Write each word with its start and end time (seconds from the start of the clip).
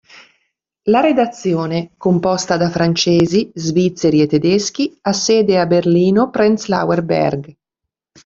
La 0.89 0.99
redazione, 0.99 1.91
composta 1.95 2.57
da 2.57 2.71
francesi, 2.71 3.51
svizzeri 3.53 4.21
e 4.21 4.25
tedeschi, 4.25 4.97
ha 5.01 5.13
sede 5.13 5.59
a 5.59 5.67
Berlino-Prenzlauer 5.67 7.03
Berg. 7.03 7.55